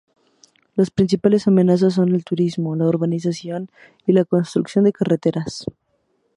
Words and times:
Las 0.73 0.89
principales 0.89 1.47
amenazas 1.47 1.93
son 1.93 2.15
el 2.15 2.25
turismo, 2.25 2.75
la 2.75 2.85
urbanización 2.87 3.69
y 4.07 4.13
la 4.13 4.25
construcción 4.25 4.83
de 4.85 4.93
carreteras. 4.93 5.63